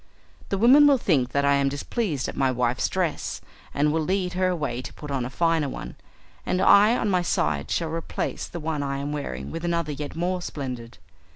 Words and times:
The 0.49 0.57
women 0.57 0.87
will 0.87 0.97
think 0.97 1.29
that 1.31 1.45
I 1.45 1.53
am 1.53 1.69
displeased 1.69 2.27
at 2.27 2.35
my 2.35 2.49
wife's 2.49 2.89
dress 2.89 3.39
and 3.71 3.93
will 3.93 4.01
lead 4.01 4.33
her 4.33 4.47
away 4.47 4.81
to 4.81 4.93
put 4.95 5.11
on 5.11 5.25
a 5.25 5.29
finer 5.29 5.69
one, 5.69 5.93
and 6.43 6.59
I 6.59 6.97
on 6.97 7.07
my 7.07 7.21
side 7.21 7.69
shall 7.69 7.89
replace 7.89 8.47
the 8.47 8.59
one 8.59 8.81
I 8.81 8.97
am 8.97 9.11
wearing 9.11 9.51
with 9.51 9.63
another 9.63 9.91
yet 9.91 10.15
more 10.15 10.41
splendid. 10.41 10.97